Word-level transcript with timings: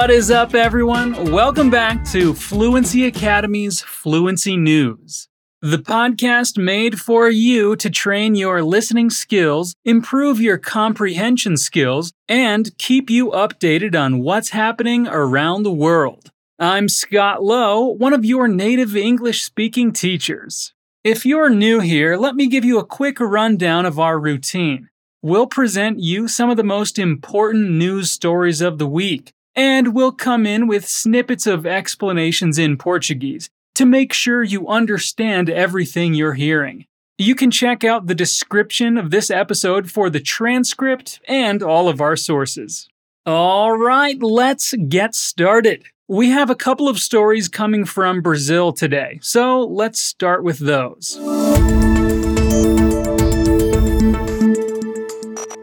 What 0.00 0.10
is 0.10 0.30
up, 0.30 0.54
everyone? 0.54 1.30
Welcome 1.30 1.68
back 1.68 2.06
to 2.06 2.32
Fluency 2.32 3.04
Academy's 3.04 3.82
Fluency 3.82 4.56
News, 4.56 5.28
the 5.60 5.76
podcast 5.76 6.56
made 6.56 6.98
for 6.98 7.28
you 7.28 7.76
to 7.76 7.90
train 7.90 8.34
your 8.34 8.62
listening 8.62 9.10
skills, 9.10 9.74
improve 9.84 10.40
your 10.40 10.56
comprehension 10.56 11.58
skills, 11.58 12.14
and 12.30 12.76
keep 12.78 13.10
you 13.10 13.28
updated 13.32 13.94
on 13.94 14.20
what's 14.20 14.48
happening 14.48 15.06
around 15.06 15.64
the 15.64 15.70
world. 15.70 16.30
I'm 16.58 16.88
Scott 16.88 17.42
Lowe, 17.42 17.84
one 17.84 18.14
of 18.14 18.24
your 18.24 18.48
native 18.48 18.96
English 18.96 19.42
speaking 19.42 19.92
teachers. 19.92 20.72
If 21.04 21.26
you're 21.26 21.50
new 21.50 21.80
here, 21.80 22.16
let 22.16 22.34
me 22.36 22.46
give 22.46 22.64
you 22.64 22.78
a 22.78 22.86
quick 22.86 23.20
rundown 23.20 23.84
of 23.84 23.98
our 23.98 24.18
routine. 24.18 24.88
We'll 25.20 25.46
present 25.46 25.98
you 25.98 26.26
some 26.26 26.48
of 26.48 26.56
the 26.56 26.64
most 26.64 26.98
important 26.98 27.72
news 27.72 28.10
stories 28.10 28.62
of 28.62 28.78
the 28.78 28.86
week 28.86 29.34
and 29.60 29.92
we'll 29.92 30.10
come 30.10 30.46
in 30.46 30.66
with 30.66 30.88
snippets 30.88 31.46
of 31.46 31.66
explanations 31.66 32.58
in 32.58 32.78
Portuguese 32.78 33.50
to 33.74 33.84
make 33.84 34.10
sure 34.10 34.42
you 34.42 34.66
understand 34.66 35.50
everything 35.50 36.14
you're 36.14 36.32
hearing. 36.32 36.86
You 37.18 37.34
can 37.34 37.50
check 37.50 37.84
out 37.84 38.06
the 38.06 38.14
description 38.14 38.96
of 38.96 39.10
this 39.10 39.30
episode 39.30 39.90
for 39.90 40.08
the 40.08 40.18
transcript 40.18 41.20
and 41.28 41.62
all 41.62 41.90
of 41.90 42.00
our 42.00 42.16
sources. 42.16 42.88
All 43.26 43.76
right, 43.76 44.18
let's 44.22 44.72
get 44.88 45.14
started. 45.14 45.84
We 46.08 46.30
have 46.30 46.48
a 46.48 46.54
couple 46.54 46.88
of 46.88 46.98
stories 46.98 47.46
coming 47.46 47.84
from 47.84 48.22
Brazil 48.22 48.72
today, 48.72 49.18
so 49.20 49.60
let's 49.60 50.00
start 50.00 50.42
with 50.42 50.58
those. 50.58 51.18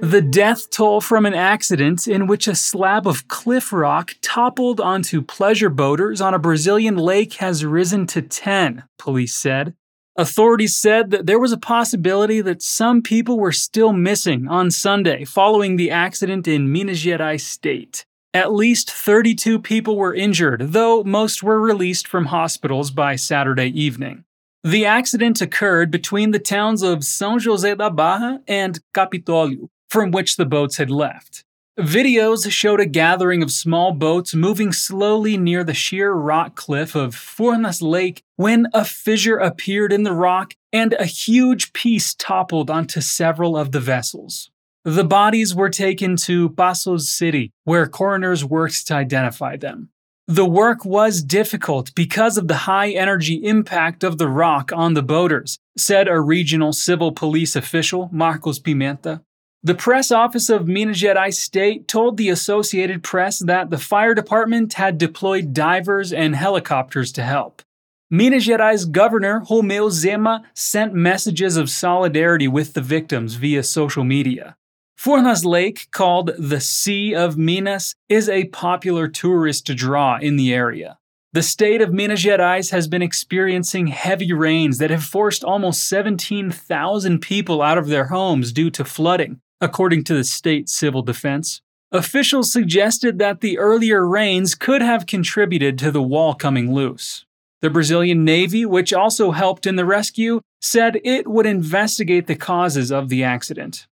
The 0.08 0.22
death 0.22 0.70
toll 0.70 1.02
from 1.02 1.26
an 1.26 1.34
accident 1.34 2.08
in 2.08 2.28
which 2.28 2.48
a 2.48 2.56
slab 2.56 3.06
of 3.06 3.28
cliff 3.28 3.74
rock 3.74 4.16
toppled 4.22 4.80
onto 4.80 5.22
pleasure 5.22 5.70
boaters 5.70 6.22
on 6.22 6.34
a 6.34 6.40
Brazilian 6.40 6.96
lake 6.96 7.34
has 7.34 7.66
risen 7.66 8.08
to 8.08 8.22
10, 8.22 8.86
police 8.98 9.36
said. 9.36 9.76
Authorities 10.16 10.78
said 10.78 11.12
that 11.12 11.26
there 11.26 11.40
was 11.40 11.52
a 11.52 11.58
possibility 11.58 12.40
that 12.40 12.62
some 12.62 13.02
people 13.02 13.38
were 13.38 13.52
still 13.52 13.92
missing 13.92 14.48
on 14.48 14.72
Sunday 14.72 15.26
following 15.26 15.76
the 15.76 15.92
accident 15.92 16.48
in 16.48 16.72
Minas 16.72 17.04
Gerais 17.04 17.42
state. 17.42 18.06
At 18.34 18.54
least 18.54 18.90
32 18.90 19.60
people 19.60 19.98
were 19.98 20.16
injured, 20.16 20.72
though 20.72 21.04
most 21.04 21.44
were 21.44 21.60
released 21.60 22.08
from 22.08 22.28
hospitals 22.28 22.92
by 22.92 23.18
Saturday 23.18 23.78
evening. 23.78 24.24
The 24.64 24.86
accident 24.86 25.42
occurred 25.42 25.92
between 25.92 26.32
the 26.32 26.40
towns 26.40 26.82
of 26.82 27.00
São 27.00 27.40
José 27.40 27.78
da 27.78 27.90
Barra 27.90 28.40
and 28.48 28.80
Capitólio, 28.94 29.68
from 29.90 30.12
which 30.12 30.36
the 30.36 30.46
boats 30.46 30.78
had 30.78 30.90
left. 30.90 31.44
Videos 31.80 32.50
showed 32.50 32.80
a 32.80 32.88
gathering 32.88 33.44
of 33.44 33.52
small 33.52 33.92
boats 33.92 34.34
moving 34.34 34.72
slowly 34.72 35.38
near 35.38 35.64
the 35.64 35.76
sheer 35.76 36.12
rock 36.12 36.56
cliff 36.56 36.96
of 36.96 37.16
Furnas 37.16 37.84
Lake 37.84 38.24
when 38.36 38.66
a 38.74 38.84
fissure 38.84 39.38
appeared 39.38 39.94
in 39.94 40.02
the 40.02 40.14
rock 40.14 40.56
and 40.74 40.94
a 40.94 41.06
huge 41.06 41.74
piece 41.74 42.16
toppled 42.16 42.72
onto 42.72 43.00
several 43.00 43.56
of 43.56 43.74
the 43.74 43.80
vessels. 43.80 44.50
The 44.86 45.04
bodies 45.04 45.54
were 45.54 45.70
taken 45.70 46.16
to 46.18 46.50
Passos 46.50 47.10
City, 47.10 47.52
where 47.64 47.86
coroners 47.86 48.44
worked 48.44 48.88
to 48.88 48.96
identify 48.96 49.56
them. 49.56 49.90
The 50.30 50.46
work 50.46 50.84
was 50.84 51.22
difficult 51.22 51.94
because 51.94 52.38
of 52.38 52.48
the 52.48 52.66
high 52.66 52.90
energy 52.90 53.36
impact 53.36 54.04
of 54.04 54.18
the 54.18 54.28
rock 54.28 54.72
on 54.74 54.94
the 54.94 55.04
boaters, 55.04 55.60
said 55.78 56.08
a 56.08 56.20
regional 56.20 56.74
civil 56.74 57.12
police 57.12 57.56
official, 57.56 58.10
Marcos 58.12 58.60
Pimenta. 58.60 59.22
The 59.64 59.76
press 59.76 60.12
office 60.12 60.50
of 60.50 60.68
Minas 60.68 61.02
Gerais 61.02 61.34
State 61.34 61.88
told 61.88 62.16
the 62.16 62.30
Associated 62.30 63.04
Press 63.04 63.40
that 63.40 63.70
the 63.70 63.78
fire 63.78 64.14
department 64.14 64.74
had 64.74 64.98
deployed 64.98 65.54
divers 65.54 66.14
and 66.14 66.36
helicopters 66.36 67.12
to 67.14 67.24
help. 67.24 67.64
Minas 68.10 68.48
Gerais 68.48 68.90
Governor 68.90 69.42
Romeu 69.42 69.90
Zema 69.90 70.44
sent 70.54 70.94
messages 70.94 71.58
of 71.58 71.70
solidarity 71.70 72.48
with 72.48 72.74
the 72.74 72.82
victims 72.82 73.34
via 73.34 73.64
social 73.64 74.04
media. 74.04 74.56
Furnas 74.98 75.44
Lake, 75.44 75.88
called 75.92 76.32
the 76.38 76.62
Sea 76.62 77.14
of 77.14 77.38
Minas, 77.38 77.94
is 78.08 78.30
a 78.30 78.46
popular 78.46 79.08
tourist 79.08 79.66
draw 79.66 80.18
in 80.18 80.38
the 80.38 80.54
area. 80.54 80.98
The 81.34 81.44
state 81.44 81.82
of 81.82 81.92
Minas 81.92 82.24
Gerais 82.24 82.72
has 82.72 82.88
been 82.88 83.02
experiencing 83.02 83.88
heavy 83.88 84.32
rains 84.32 84.78
that 84.78 84.90
have 84.90 85.04
forced 85.04 85.44
almost 85.44 85.90
17,000 85.90 87.20
people 87.20 87.62
out 87.62 87.78
of 87.78 87.88
their 87.88 88.06
homes 88.06 88.52
due 88.52 88.70
to 88.72 88.86
flooding, 88.86 89.42
according 89.62 90.04
to 90.06 90.14
the 90.14 90.24
state 90.24 90.70
civil 90.70 91.02
defense. 91.02 91.62
Officials 91.92 92.52
suggested 92.52 93.18
that 93.20 93.40
the 93.40 93.58
earlier 93.58 94.06
rains 94.06 94.56
could 94.56 94.82
have 94.82 95.06
contributed 95.06 95.78
to 95.80 95.92
the 95.92 96.02
wall 96.02 96.34
coming 96.34 96.74
loose. 96.74 97.26
The 97.62 97.70
Brazilian 97.70 98.24
Navy, 98.24 98.66
which 98.66 98.94
also 98.94 99.32
helped 99.32 99.66
in 99.66 99.78
the 99.78 99.86
rescue, 99.86 100.42
said 100.62 101.00
it 101.04 101.28
would 101.28 101.46
investigate 101.46 102.28
the 102.28 102.36
causes 102.36 102.92
of 102.92 103.10
the 103.10 103.24
accident. 103.24 103.88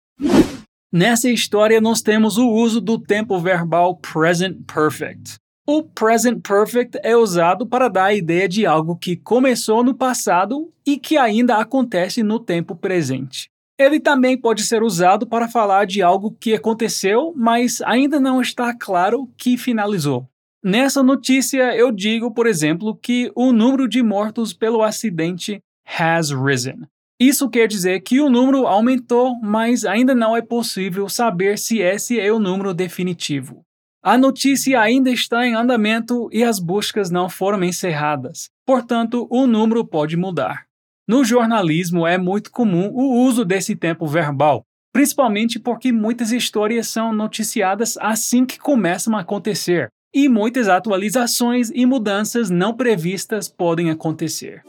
Nessa 0.91 1.31
história, 1.31 1.81
nós 1.81 2.03
temos 2.03 2.37
o 2.39 2.49
uso 2.49 2.81
do 2.81 2.99
tempo 2.99 3.39
verbal 3.39 3.97
present 3.97 4.67
perfect. 4.67 5.37
O 5.67 5.83
present 5.83 6.43
perfect 6.43 6.99
é 7.05 7.17
usado 7.17 7.67
para 7.67 7.89
dar 7.89 8.07
a 8.07 8.15
ideia 8.15 8.49
de 8.49 8.67
algo 8.67 8.97
que 8.97 9.17
começou 9.17 9.85
no 9.85 9.95
passado 9.95 10.73
e 10.85 10.99
que 10.99 11.17
ainda 11.17 11.59
acontece 11.59 12.23
no 12.23 12.41
tempo 12.41 12.75
presente. 12.75 13.52
Ele 13.83 13.99
também 13.99 14.39
pode 14.39 14.63
ser 14.63 14.81
usado 14.81 15.27
para 15.27 15.49
falar 15.49 15.87
de 15.87 16.01
algo 16.01 16.31
que 16.39 16.55
aconteceu, 16.55 17.33
mas 17.35 17.83
ainda 17.83 18.21
não 18.21 18.41
está 18.41 18.73
claro 18.73 19.29
que 19.37 19.59
finalizou. 19.59 20.29
Nessa 20.63 21.03
notícia, 21.03 21.77
eu 21.77 21.91
digo, 21.91 22.33
por 22.33 22.47
exemplo, 22.47 22.97
que 22.97 23.33
o 23.35 23.53
número 23.53 23.89
de 23.89 24.01
mortos 24.01 24.53
pelo 24.53 24.85
acidente 24.85 25.61
has 25.99 26.31
risen. 26.31 26.83
Isso 27.19 27.51
quer 27.51 27.67
dizer 27.67 28.01
que 28.03 28.21
o 28.21 28.31
número 28.31 28.69
aumentou, 28.69 29.35
mas 29.43 29.85
ainda 29.85 30.15
não 30.15 30.37
é 30.37 30.41
possível 30.41 31.09
saber 31.09 31.59
se 31.59 31.81
esse 31.81 32.21
é 32.21 32.33
o 32.33 32.39
número 32.39 32.73
definitivo. 32.73 33.65
A 34.01 34.17
notícia 34.17 34.81
ainda 34.81 35.11
está 35.11 35.45
em 35.45 35.55
andamento 35.55 36.29
e 36.33 36.45
as 36.45 36.61
buscas 36.61 37.11
não 37.11 37.29
foram 37.29 37.65
encerradas, 37.65 38.49
portanto, 38.65 39.27
o 39.29 39.45
número 39.45 39.85
pode 39.85 40.17
mudar. 40.17 40.67
No 41.13 41.27
jornalismo 41.27 42.07
é 42.07 42.17
muito 42.17 42.51
comum 42.51 42.89
o 42.91 43.27
uso 43.27 43.45
desse 43.45 43.77
tempo 43.77 44.07
verbal, 44.07 44.65
principalmente 44.95 45.61
porque 45.61 45.93
muitas 45.93 46.33
histórias 46.33 46.89
são 46.89 47.13
noticiadas 47.13 47.99
assim 47.99 48.47
que 48.47 48.59
começam 48.59 49.15
a 49.15 49.21
acontecer, 49.21 49.89
e 50.15 50.27
muitas 50.27 50.71
atualizações 50.71 51.71
e 51.75 51.85
mudanças 51.85 52.49
não 52.49 52.75
previstas 52.75 53.47
podem 53.47 53.91
acontecer. 53.91 54.63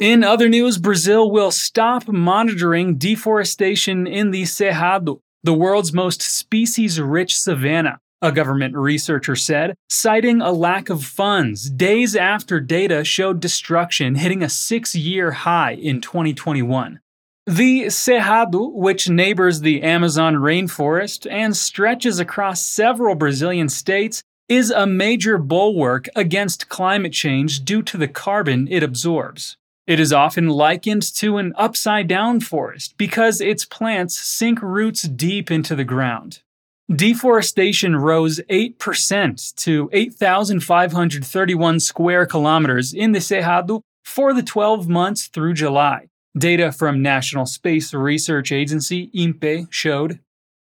In 0.00 0.24
other 0.24 0.50
news, 0.50 0.76
Brazil 0.76 1.30
will 1.30 1.52
stop 1.52 2.10
monitoring 2.10 2.94
deforestation 2.94 4.08
in 4.08 4.32
the 4.32 4.44
Cerrado, 4.44 5.20
the 5.44 5.52
world's 5.52 5.92
most 5.92 6.20
species 6.20 6.98
rich 6.98 7.38
savanna 7.38 8.00
a 8.22 8.32
government 8.32 8.76
researcher 8.76 9.36
said, 9.36 9.74
citing 9.90 10.40
a 10.40 10.52
lack 10.52 10.88
of 10.88 11.04
funds 11.04 11.68
days 11.68 12.16
after 12.16 12.60
data 12.60 13.04
showed 13.04 13.40
destruction 13.40 14.14
hitting 14.14 14.42
a 14.42 14.48
six 14.48 14.94
year 14.94 15.32
high 15.32 15.72
in 15.72 16.00
2021. 16.00 17.00
The 17.46 17.86
Cerrado, 17.86 18.72
which 18.72 19.08
neighbors 19.08 19.60
the 19.60 19.82
Amazon 19.82 20.36
rainforest 20.36 21.28
and 21.28 21.56
stretches 21.56 22.20
across 22.20 22.62
several 22.62 23.16
Brazilian 23.16 23.68
states, 23.68 24.22
is 24.48 24.70
a 24.70 24.86
major 24.86 25.38
bulwark 25.38 26.08
against 26.14 26.68
climate 26.68 27.12
change 27.12 27.64
due 27.64 27.82
to 27.82 27.96
the 27.96 28.06
carbon 28.06 28.68
it 28.70 28.84
absorbs. 28.84 29.56
It 29.88 29.98
is 29.98 30.12
often 30.12 30.48
likened 30.48 31.02
to 31.16 31.38
an 31.38 31.52
upside 31.56 32.06
down 32.06 32.38
forest 32.38 32.94
because 32.96 33.40
its 33.40 33.64
plants 33.64 34.16
sink 34.16 34.62
roots 34.62 35.02
deep 35.02 35.50
into 35.50 35.74
the 35.74 35.84
ground. 35.84 36.42
Deforestation 36.90 37.96
rose 37.96 38.40
8% 38.50 39.54
to 39.54 39.88
8,531 39.92 41.80
square 41.80 42.26
kilometers 42.26 42.92
in 42.92 43.12
the 43.12 43.20
Cerrado 43.20 43.82
for 44.04 44.34
the 44.34 44.42
12 44.42 44.88
months 44.88 45.28
through 45.28 45.54
July. 45.54 46.08
Data 46.36 46.72
from 46.72 47.00
National 47.00 47.46
Space 47.46 47.94
Research 47.94 48.50
Agency 48.50 49.10
INPE 49.14 49.68
showed. 49.70 50.18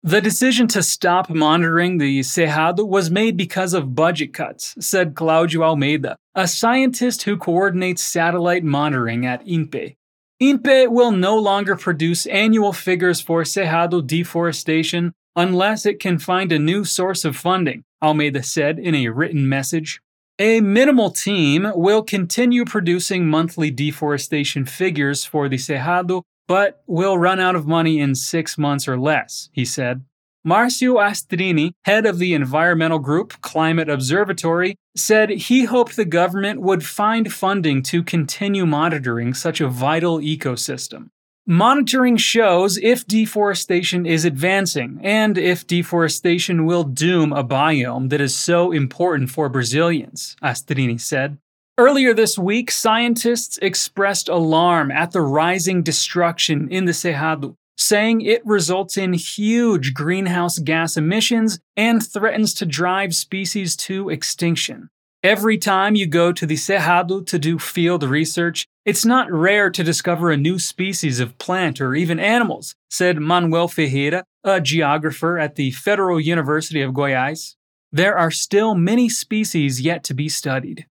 The 0.02 0.20
decision 0.20 0.66
to 0.68 0.82
stop 0.82 1.30
monitoring 1.30 1.96
the 1.96 2.20
Cerrado 2.20 2.86
was 2.86 3.10
made 3.10 3.36
because 3.36 3.72
of 3.72 3.94
budget 3.94 4.34
cuts, 4.34 4.74
said 4.80 5.14
Claudio 5.14 5.62
Almeida, 5.62 6.16
a 6.34 6.46
scientist 6.46 7.22
who 7.22 7.36
coordinates 7.36 8.02
satellite 8.02 8.64
monitoring 8.64 9.24
at 9.24 9.46
INPE. 9.46 9.96
INPE 10.40 10.88
will 10.88 11.12
no 11.12 11.38
longer 11.38 11.76
produce 11.76 12.26
annual 12.26 12.72
figures 12.72 13.20
for 13.20 13.44
Cerrado 13.44 14.04
deforestation 14.04 15.14
unless 15.36 15.86
it 15.86 16.00
can 16.00 16.18
find 16.18 16.52
a 16.52 16.58
new 16.58 16.84
source 16.84 17.24
of 17.24 17.36
funding, 17.36 17.84
Almeida 18.02 18.42
said 18.42 18.78
in 18.78 18.94
a 18.94 19.08
written 19.08 19.48
message. 19.48 20.00
A 20.38 20.60
minimal 20.60 21.10
team 21.10 21.70
will 21.74 22.02
continue 22.02 22.64
producing 22.64 23.28
monthly 23.28 23.70
deforestation 23.70 24.64
figures 24.64 25.24
for 25.24 25.48
the 25.48 25.56
Cerrado, 25.56 26.22
but 26.48 26.82
will 26.86 27.18
run 27.18 27.38
out 27.38 27.54
of 27.54 27.66
money 27.66 28.00
in 28.00 28.14
six 28.14 28.58
months 28.58 28.88
or 28.88 28.98
less, 28.98 29.50
he 29.52 29.64
said. 29.64 30.04
Marcio 30.44 31.00
Astrini, 31.00 31.70
head 31.84 32.04
of 32.04 32.18
the 32.18 32.34
environmental 32.34 32.98
group 32.98 33.40
Climate 33.42 33.88
Observatory, 33.88 34.74
said 34.96 35.30
he 35.30 35.64
hoped 35.64 35.94
the 35.94 36.04
government 36.04 36.60
would 36.60 36.84
find 36.84 37.32
funding 37.32 37.80
to 37.84 38.02
continue 38.02 38.66
monitoring 38.66 39.34
such 39.34 39.60
a 39.60 39.68
vital 39.68 40.18
ecosystem. 40.18 41.10
Monitoring 41.46 42.16
shows 42.16 42.78
if 42.78 43.04
deforestation 43.04 44.06
is 44.06 44.24
advancing 44.24 45.00
and 45.02 45.36
if 45.36 45.66
deforestation 45.66 46.66
will 46.66 46.84
doom 46.84 47.32
a 47.32 47.42
biome 47.42 48.10
that 48.10 48.20
is 48.20 48.36
so 48.36 48.70
important 48.70 49.28
for 49.28 49.48
Brazilians, 49.48 50.36
Astrini 50.40 51.00
said. 51.00 51.38
Earlier 51.76 52.14
this 52.14 52.38
week, 52.38 52.70
scientists 52.70 53.58
expressed 53.60 54.28
alarm 54.28 54.92
at 54.92 55.10
the 55.10 55.20
rising 55.20 55.82
destruction 55.82 56.68
in 56.70 56.84
the 56.84 56.92
Cerrado, 56.92 57.56
saying 57.76 58.20
it 58.20 58.46
results 58.46 58.96
in 58.96 59.12
huge 59.14 59.94
greenhouse 59.94 60.60
gas 60.60 60.96
emissions 60.96 61.58
and 61.76 62.06
threatens 62.06 62.54
to 62.54 62.66
drive 62.66 63.16
species 63.16 63.74
to 63.78 64.10
extinction. 64.10 64.90
Every 65.24 65.58
time 65.58 65.96
you 65.96 66.06
go 66.06 66.30
to 66.30 66.46
the 66.46 66.54
Cerrado 66.54 67.26
to 67.26 67.38
do 67.38 67.58
field 67.58 68.04
research, 68.04 68.68
it's 68.84 69.04
not 69.04 69.30
rare 69.30 69.70
to 69.70 69.84
discover 69.84 70.30
a 70.30 70.36
new 70.36 70.58
species 70.58 71.20
of 71.20 71.38
plant 71.38 71.80
or 71.80 71.94
even 71.94 72.18
animals, 72.18 72.74
said 72.90 73.18
Manuel 73.18 73.68
Ferreira, 73.68 74.24
a 74.44 74.60
geographer 74.60 75.38
at 75.38 75.54
the 75.54 75.70
Federal 75.70 76.20
University 76.20 76.82
of 76.82 76.92
Goiás. 76.92 77.54
There 77.92 78.16
are 78.16 78.30
still 78.30 78.74
many 78.74 79.08
species 79.08 79.80
yet 79.80 80.02
to 80.04 80.14
be 80.14 80.28
studied. 80.28 80.86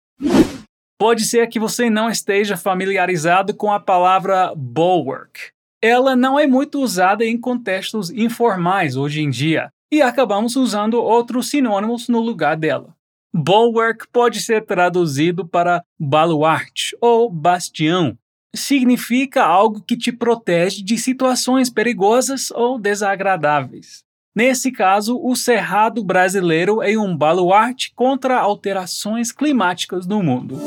Pode 1.00 1.22
ser 1.22 1.48
que 1.48 1.60
você 1.60 1.90
não 1.90 2.10
esteja 2.10 2.58
familiarizado 2.58 3.54
com 3.54 3.72
a 3.72 3.80
palavra 3.80 4.54
bulwark. 4.56 5.52
Ela 5.82 6.14
não 6.14 6.38
é 6.38 6.46
muito 6.46 6.82
usada 6.82 7.24
em 7.24 7.40
contextos 7.40 8.10
informais 8.10 8.98
hoje 8.98 9.22
em 9.22 9.30
dia, 9.30 9.70
e 9.92 10.02
acabamos 10.02 10.58
usando 10.58 11.02
outros 11.02 11.50
sinônimos 11.50 12.10
no 12.10 12.20
lugar 12.20 12.58
dela. 12.58 12.94
Bulwark 13.34 14.08
pode 14.12 14.42
ser 14.42 14.66
traduzido 14.66 15.48
para 15.48 15.84
baluarte 16.00 16.98
ou 17.00 17.32
bastião. 17.32 18.18
Significa 18.56 19.44
algo 19.44 19.82
que 19.82 19.96
te 19.96 20.12
protege 20.12 20.84
de 20.84 20.98
situações 20.98 21.70
perigosas 21.70 22.50
ou 22.52 22.80
desagradáveis. 22.80 24.04
Nesse 24.36 24.72
caso, 24.72 25.20
o 25.22 25.36
Cerrado 25.36 26.04
brasileiro 26.04 26.82
é 26.82 26.98
um 26.98 27.16
baluarte 27.16 27.92
contra 27.96 28.40
alterações 28.40 29.32
climáticas 29.32 30.08
no 30.08 30.24
mundo. 30.24 30.58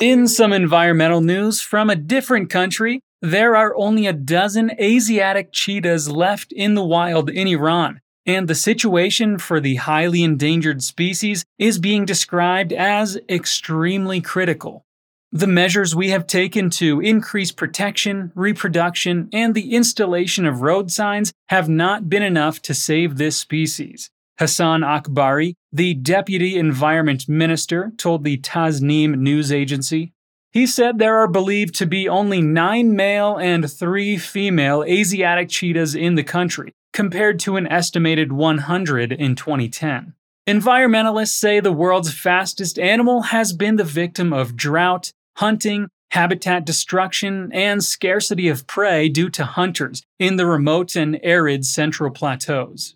In 0.00 0.26
some 0.26 0.52
environmental 0.52 1.22
news 1.22 1.62
from 1.62 1.90
a 1.90 1.94
different 1.94 2.50
country, 2.50 3.00
there 3.22 3.56
are 3.56 3.72
only 3.76 4.06
a 4.06 4.12
dozen 4.12 4.70
Asiatic 4.78 5.50
cheetahs 5.52 6.06
left 6.06 6.52
in 6.54 6.74
the 6.74 6.82
wild 6.82 7.30
in 7.30 7.46
Iran, 7.46 7.98
and 8.26 8.48
the 8.48 8.54
situation 8.54 9.38
for 9.38 9.60
the 9.60 9.76
highly 9.76 10.22
endangered 10.22 10.82
species 10.82 11.44
is 11.58 11.78
being 11.78 12.04
described 12.04 12.72
as 12.72 13.18
extremely 13.28 14.20
critical. 14.20 14.84
The 15.32 15.46
measures 15.46 15.94
we 15.94 16.10
have 16.10 16.26
taken 16.26 16.70
to 16.70 17.00
increase 17.00 17.52
protection, 17.52 18.32
reproduction, 18.34 19.28
and 19.32 19.54
the 19.54 19.74
installation 19.74 20.46
of 20.46 20.62
road 20.62 20.90
signs 20.90 21.32
have 21.48 21.68
not 21.68 22.08
been 22.08 22.22
enough 22.22 22.62
to 22.62 22.74
save 22.74 23.16
this 23.16 23.36
species. 23.36 24.10
Hassan 24.38 24.82
Akbari, 24.82 25.54
the 25.72 25.94
Deputy 25.94 26.56
Environment 26.56 27.28
Minister, 27.28 27.92
told 27.96 28.22
the 28.22 28.38
Tasnim 28.38 29.18
news 29.18 29.50
agency. 29.50 30.12
He 30.56 30.66
said 30.66 30.98
there 30.98 31.18
are 31.18 31.28
believed 31.28 31.74
to 31.74 31.86
be 31.86 32.08
only 32.08 32.40
nine 32.40 32.96
male 32.96 33.36
and 33.36 33.70
three 33.70 34.16
female 34.16 34.82
Asiatic 34.84 35.50
cheetahs 35.50 35.94
in 35.94 36.14
the 36.14 36.24
country, 36.24 36.72
compared 36.94 37.38
to 37.40 37.58
an 37.58 37.66
estimated 37.66 38.32
100 38.32 39.12
in 39.12 39.34
2010. 39.34 40.14
Environmentalists 40.48 41.38
say 41.38 41.60
the 41.60 41.72
world's 41.72 42.14
fastest 42.14 42.78
animal 42.78 43.20
has 43.20 43.52
been 43.52 43.76
the 43.76 43.84
victim 43.84 44.32
of 44.32 44.56
drought, 44.56 45.12
hunting, 45.36 45.88
habitat 46.12 46.64
destruction, 46.64 47.52
and 47.52 47.84
scarcity 47.84 48.48
of 48.48 48.66
prey 48.66 49.10
due 49.10 49.28
to 49.28 49.44
hunters 49.44 50.04
in 50.18 50.36
the 50.36 50.46
remote 50.46 50.96
and 50.96 51.20
arid 51.22 51.66
central 51.66 52.10
plateaus. 52.10 52.94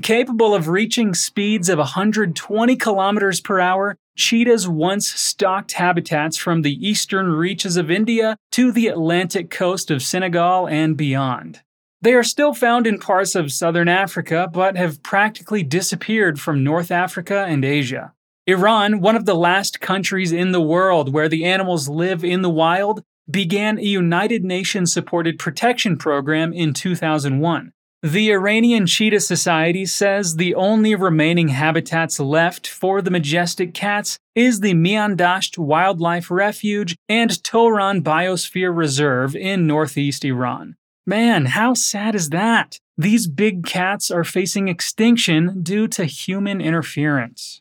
Capable 0.00 0.54
of 0.54 0.68
reaching 0.68 1.12
speeds 1.12 1.68
of 1.68 1.76
120 1.76 2.74
kilometers 2.76 3.42
per 3.42 3.60
hour, 3.60 3.98
cheetahs 4.16 4.68
once 4.68 5.08
stocked 5.08 5.72
habitats 5.72 6.36
from 6.36 6.62
the 6.62 6.86
eastern 6.86 7.32
reaches 7.32 7.76
of 7.76 7.90
India 7.90 8.36
to 8.52 8.72
the 8.72 8.88
Atlantic 8.88 9.50
coast 9.50 9.90
of 9.90 10.02
Senegal 10.02 10.66
and 10.68 10.96
beyond. 10.96 11.60
They 12.00 12.14
are 12.14 12.24
still 12.24 12.52
found 12.52 12.86
in 12.86 12.98
parts 12.98 13.34
of 13.34 13.52
southern 13.52 13.88
Africa, 13.88 14.48
but 14.52 14.76
have 14.76 15.02
practically 15.02 15.62
disappeared 15.62 16.40
from 16.40 16.64
North 16.64 16.90
Africa 16.90 17.44
and 17.48 17.64
Asia. 17.64 18.12
Iran, 18.46 19.00
one 19.00 19.14
of 19.14 19.24
the 19.24 19.36
last 19.36 19.80
countries 19.80 20.32
in 20.32 20.50
the 20.50 20.60
world 20.60 21.12
where 21.12 21.28
the 21.28 21.44
animals 21.44 21.88
live 21.88 22.24
in 22.24 22.42
the 22.42 22.50
wild, 22.50 23.04
began 23.30 23.78
a 23.78 23.82
United 23.82 24.42
Nations 24.42 24.92
supported 24.92 25.38
protection 25.38 25.96
program 25.96 26.52
in 26.52 26.74
2001. 26.74 27.72
The 28.04 28.32
Iranian 28.32 28.86
Cheetah 28.86 29.20
Society 29.20 29.86
says 29.86 30.34
the 30.34 30.56
only 30.56 30.96
remaining 30.96 31.50
habitats 31.50 32.18
left 32.18 32.66
for 32.66 33.00
the 33.00 33.12
majestic 33.12 33.74
cats 33.74 34.18
is 34.34 34.58
the 34.58 34.74
Miandasht 34.74 35.56
Wildlife 35.56 36.28
Refuge 36.28 36.96
and 37.08 37.30
Toran 37.30 38.02
Biosphere 38.02 38.76
Reserve 38.76 39.36
in 39.36 39.68
northeast 39.68 40.24
Iran. 40.24 40.74
Man, 41.06 41.46
how 41.46 41.74
sad 41.74 42.16
is 42.16 42.30
that? 42.30 42.80
These 42.98 43.28
big 43.28 43.64
cats 43.64 44.10
are 44.10 44.24
facing 44.24 44.66
extinction 44.66 45.62
due 45.62 45.86
to 45.86 46.04
human 46.04 46.60
interference. 46.60 47.60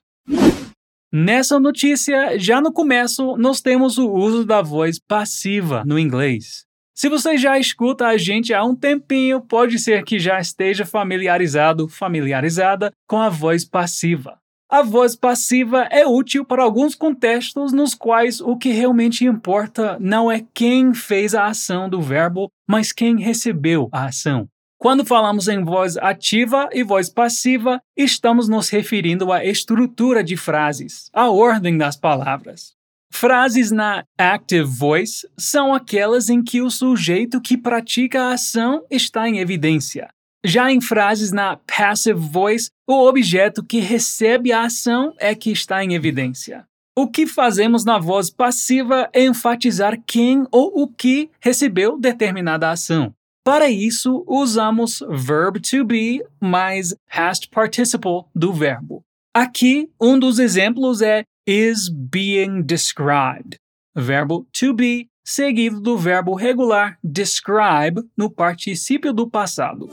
Nessa 1.13 1.59
notícia, 1.59 2.39
já 2.39 2.59
no 2.59 2.71
começo, 2.71 3.37
nós 3.37 3.61
temos 3.61 3.99
o 3.99 4.09
uso 4.09 4.43
da 4.43 4.63
voz 4.63 4.97
passiva 4.97 5.83
no 5.85 5.99
inglês. 5.99 6.65
Se 7.01 7.09
você 7.09 7.35
já 7.35 7.57
escuta 7.57 8.05
a 8.05 8.15
gente 8.15 8.53
há 8.53 8.63
um 8.63 8.75
tempinho, 8.75 9.41
pode 9.41 9.79
ser 9.79 10.03
que 10.03 10.19
já 10.19 10.39
esteja 10.39 10.85
familiarizado, 10.85 11.87
familiarizada 11.87 12.93
com 13.07 13.19
a 13.19 13.27
voz 13.27 13.65
passiva. 13.65 14.37
A 14.69 14.83
voz 14.83 15.15
passiva 15.15 15.87
é 15.89 16.05
útil 16.05 16.45
para 16.45 16.61
alguns 16.61 16.93
contextos 16.93 17.73
nos 17.73 17.95
quais 17.95 18.39
o 18.39 18.55
que 18.55 18.69
realmente 18.69 19.25
importa 19.25 19.97
não 19.99 20.31
é 20.31 20.45
quem 20.53 20.93
fez 20.93 21.33
a 21.33 21.47
ação 21.47 21.89
do 21.89 21.99
verbo, 21.99 22.51
mas 22.69 22.91
quem 22.91 23.19
recebeu 23.19 23.89
a 23.91 24.05
ação. 24.05 24.47
Quando 24.77 25.03
falamos 25.03 25.47
em 25.47 25.63
voz 25.63 25.97
ativa 25.97 26.69
e 26.71 26.83
voz 26.83 27.09
passiva, 27.09 27.81
estamos 27.97 28.47
nos 28.47 28.69
referindo 28.69 29.33
à 29.33 29.43
estrutura 29.43 30.23
de 30.23 30.37
frases, 30.37 31.09
à 31.11 31.31
ordem 31.31 31.75
das 31.79 31.95
palavras. 31.95 32.79
Frases 33.13 33.71
na 33.71 34.05
active 34.17 34.63
voice 34.63 35.27
são 35.37 35.73
aquelas 35.73 36.29
em 36.29 36.41
que 36.41 36.61
o 36.61 36.69
sujeito 36.71 37.41
que 37.41 37.57
pratica 37.57 38.23
a 38.23 38.33
ação 38.33 38.83
está 38.89 39.27
em 39.27 39.39
evidência. 39.39 40.09
Já 40.43 40.71
em 40.71 40.81
frases 40.81 41.31
na 41.31 41.57
passive 41.57 42.19
voice, 42.19 42.71
o 42.87 43.07
objeto 43.07 43.63
que 43.63 43.79
recebe 43.79 44.51
a 44.51 44.63
ação 44.63 45.13
é 45.19 45.35
que 45.35 45.51
está 45.51 45.83
em 45.83 45.93
evidência. 45.93 46.65
O 46.97 47.07
que 47.07 47.27
fazemos 47.27 47.85
na 47.85 47.99
voz 47.99 48.29
passiva 48.29 49.07
é 49.13 49.23
enfatizar 49.23 50.01
quem 50.05 50.47
ou 50.51 50.81
o 50.81 50.87
que 50.87 51.29
recebeu 51.39 51.99
determinada 51.99 52.71
ação. 52.71 53.13
Para 53.43 53.69
isso, 53.69 54.23
usamos 54.27 55.03
verb 55.09 55.59
to 55.59 55.83
be 55.85 56.23
mais 56.39 56.95
past 57.13 57.49
participle 57.49 58.23
do 58.33 58.51
verbo. 58.51 59.03
Aqui, 59.33 59.89
um 59.99 60.19
dos 60.19 60.39
exemplos 60.39 61.01
é 61.01 61.23
is 61.45 61.89
being 61.89 62.65
described. 62.65 63.57
Verbo 63.95 64.47
to 64.53 64.73
be 64.73 65.09
seguido 65.25 65.83
do 65.83 65.97
verbo 65.97 66.37
regular 66.37 66.97
describe 67.03 67.99
no 68.17 68.29
particípio 68.29 69.13
do 69.15 69.29
passado. 69.29 69.87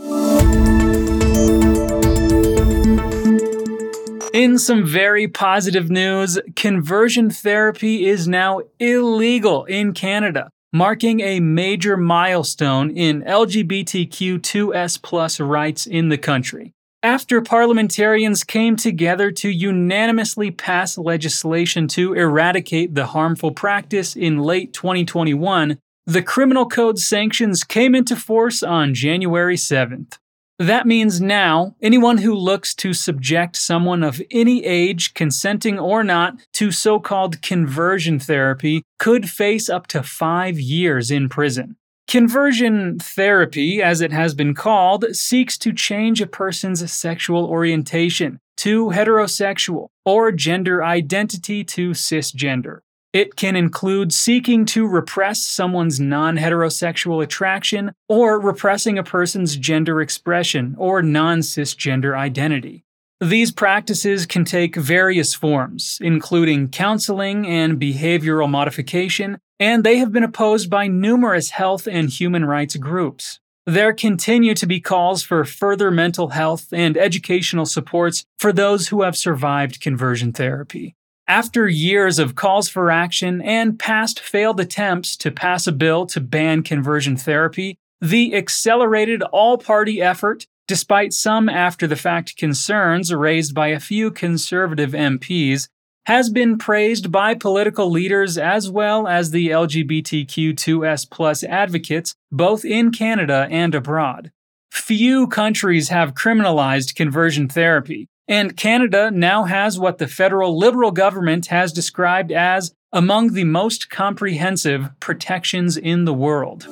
In 4.32 4.58
some 4.58 4.86
very 4.86 5.26
positive 5.26 5.90
news, 5.90 6.38
conversion 6.54 7.30
therapy 7.30 8.06
is 8.06 8.28
now 8.28 8.60
illegal 8.78 9.64
in 9.64 9.92
Canada, 9.92 10.48
marking 10.72 11.18
a 11.20 11.40
major 11.40 11.96
milestone 11.96 12.90
in 12.90 13.22
LGBTQ2S 13.22 15.40
rights 15.40 15.86
in 15.86 16.08
the 16.08 16.18
country 16.18 16.72
after 17.02 17.40
parliamentarians 17.40 18.42
came 18.42 18.74
together 18.74 19.30
to 19.30 19.48
unanimously 19.48 20.50
pass 20.50 20.98
legislation 20.98 21.86
to 21.86 22.14
eradicate 22.14 22.94
the 22.94 23.06
harmful 23.06 23.52
practice 23.52 24.16
in 24.16 24.38
late 24.38 24.72
2021, 24.72 25.78
the 26.06 26.22
Criminal 26.22 26.66
Code 26.66 26.98
sanctions 26.98 27.62
came 27.62 27.94
into 27.94 28.16
force 28.16 28.62
on 28.62 28.94
January 28.94 29.56
7th. 29.56 30.18
That 30.58 30.88
means 30.88 31.20
now, 31.20 31.76
anyone 31.80 32.18
who 32.18 32.34
looks 32.34 32.74
to 32.76 32.92
subject 32.92 33.54
someone 33.54 34.02
of 34.02 34.20
any 34.32 34.64
age, 34.64 35.14
consenting 35.14 35.78
or 35.78 36.02
not, 36.02 36.34
to 36.54 36.72
so 36.72 36.98
called 36.98 37.42
conversion 37.42 38.18
therapy 38.18 38.82
could 38.98 39.30
face 39.30 39.68
up 39.68 39.86
to 39.88 40.02
five 40.02 40.58
years 40.58 41.12
in 41.12 41.28
prison. 41.28 41.76
Conversion 42.08 42.98
therapy, 42.98 43.82
as 43.82 44.00
it 44.00 44.12
has 44.12 44.34
been 44.34 44.54
called, 44.54 45.04
seeks 45.14 45.58
to 45.58 45.74
change 45.74 46.22
a 46.22 46.26
person's 46.26 46.90
sexual 46.90 47.44
orientation 47.44 48.40
to 48.56 48.86
heterosexual 48.86 49.88
or 50.06 50.32
gender 50.32 50.82
identity 50.82 51.62
to 51.64 51.90
cisgender. 51.90 52.78
It 53.12 53.36
can 53.36 53.56
include 53.56 54.14
seeking 54.14 54.64
to 54.66 54.88
repress 54.88 55.42
someone's 55.42 56.00
non 56.00 56.38
heterosexual 56.38 57.22
attraction 57.22 57.92
or 58.08 58.40
repressing 58.40 58.96
a 58.96 59.04
person's 59.04 59.54
gender 59.56 60.00
expression 60.00 60.76
or 60.78 61.02
non 61.02 61.40
cisgender 61.40 62.16
identity. 62.16 62.86
These 63.20 63.52
practices 63.52 64.24
can 64.24 64.46
take 64.46 64.76
various 64.76 65.34
forms, 65.34 65.98
including 66.00 66.70
counseling 66.70 67.46
and 67.46 67.78
behavioral 67.78 68.48
modification, 68.48 69.38
and 69.60 69.84
they 69.84 69.98
have 69.98 70.12
been 70.12 70.22
opposed 70.22 70.70
by 70.70 70.86
numerous 70.86 71.50
health 71.50 71.86
and 71.86 72.08
human 72.08 72.44
rights 72.44 72.76
groups. 72.76 73.40
There 73.66 73.92
continue 73.92 74.54
to 74.54 74.66
be 74.66 74.80
calls 74.80 75.22
for 75.22 75.44
further 75.44 75.90
mental 75.90 76.28
health 76.28 76.68
and 76.72 76.96
educational 76.96 77.66
supports 77.66 78.24
for 78.38 78.52
those 78.52 78.88
who 78.88 79.02
have 79.02 79.16
survived 79.16 79.80
conversion 79.80 80.32
therapy. 80.32 80.94
After 81.26 81.68
years 81.68 82.18
of 82.18 82.34
calls 82.34 82.70
for 82.70 82.90
action 82.90 83.42
and 83.42 83.78
past 83.78 84.20
failed 84.20 84.58
attempts 84.60 85.14
to 85.18 85.30
pass 85.30 85.66
a 85.66 85.72
bill 85.72 86.06
to 86.06 86.20
ban 86.20 86.62
conversion 86.62 87.18
therapy, 87.18 87.76
the 88.00 88.34
accelerated 88.34 89.22
all 89.24 89.58
party 89.58 90.00
effort, 90.00 90.46
despite 90.66 91.12
some 91.12 91.50
after 91.50 91.86
the 91.86 91.96
fact 91.96 92.38
concerns 92.38 93.12
raised 93.12 93.54
by 93.54 93.68
a 93.68 93.80
few 93.80 94.10
conservative 94.10 94.92
MPs, 94.92 95.68
has 96.08 96.30
been 96.30 96.56
praised 96.56 97.12
by 97.12 97.34
political 97.34 97.90
leaders 97.90 98.38
as 98.38 98.70
well 98.70 99.06
as 99.06 99.30
the 99.30 99.48
LGBTQ2S 99.50 101.10
plus 101.10 101.44
advocates, 101.44 102.14
both 102.32 102.64
in 102.64 102.90
Canada 102.90 103.46
and 103.50 103.74
abroad. 103.74 104.32
Few 104.72 105.26
countries 105.26 105.90
have 105.90 106.14
criminalized 106.14 106.94
conversion 106.94 107.46
therapy, 107.46 108.08
and 108.26 108.56
Canada 108.56 109.10
now 109.10 109.44
has 109.44 109.78
what 109.78 109.98
the 109.98 110.08
federal 110.08 110.56
Liberal 110.56 110.92
government 110.92 111.48
has 111.48 111.74
described 111.74 112.32
as 112.32 112.72
among 112.90 113.34
the 113.34 113.44
most 113.44 113.90
comprehensive 113.90 114.88
protections 115.00 115.76
in 115.76 116.06
the 116.06 116.14
world. 116.14 116.66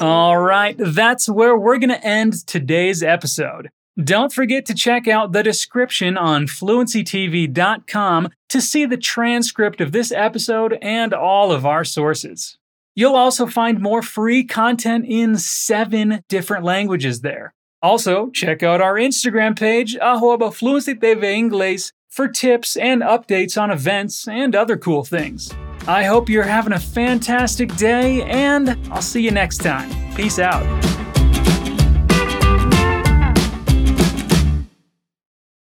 All 0.00 0.38
right, 0.38 0.76
that's 0.78 1.28
where 1.28 1.58
we're 1.58 1.78
going 1.78 1.90
to 1.90 2.06
end 2.06 2.46
today's 2.46 3.02
episode. 3.02 3.68
Don't 4.02 4.32
forget 4.32 4.64
to 4.66 4.74
check 4.74 5.06
out 5.06 5.32
the 5.32 5.42
description 5.42 6.16
on 6.16 6.46
fluencytv.com 6.46 8.28
to 8.48 8.60
see 8.60 8.86
the 8.86 8.96
transcript 8.96 9.80
of 9.82 9.92
this 9.92 10.10
episode 10.10 10.78
and 10.80 11.12
all 11.12 11.52
of 11.52 11.66
our 11.66 11.84
sources. 11.84 12.56
You'll 12.94 13.16
also 13.16 13.46
find 13.46 13.80
more 13.80 14.02
free 14.02 14.44
content 14.44 15.04
in 15.06 15.36
seven 15.36 16.22
different 16.28 16.64
languages 16.64 17.20
there. 17.20 17.54
Also, 17.82 18.30
check 18.30 18.62
out 18.62 18.80
our 18.80 18.94
Instagram 18.94 19.58
page, 19.58 19.96
arroba 19.96 20.50
Fluency 20.52 20.94
TV 20.94 21.24
Inglês, 21.24 21.92
for 22.08 22.28
tips 22.28 22.76
and 22.76 23.02
updates 23.02 23.60
on 23.60 23.70
events 23.70 24.28
and 24.28 24.54
other 24.54 24.76
cool 24.76 25.04
things. 25.04 25.52
I 25.88 26.04
hope 26.04 26.28
you're 26.28 26.44
having 26.44 26.74
a 26.74 26.78
fantastic 26.78 27.74
day, 27.76 28.22
and 28.22 28.78
I'll 28.92 29.02
see 29.02 29.22
you 29.22 29.32
next 29.32 29.58
time. 29.58 29.90
Peace 30.14 30.38
out. 30.38 31.01